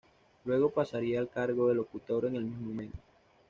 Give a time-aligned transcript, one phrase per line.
[0.45, 2.91] Luego pasaría al cargo de Locutor en el mismo medio.